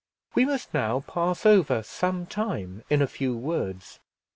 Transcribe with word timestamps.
We 0.33 0.45
must 0.45 0.73
now 0.73 1.01
pass 1.01 1.45
over 1.45 1.83
some 1.83 2.25
time 2.25 2.83
in 2.89 3.03
a 3.03 3.07
few 3.07 3.37
words. 3.37 3.99